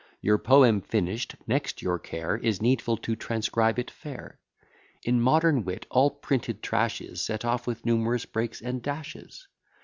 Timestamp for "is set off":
7.01-7.67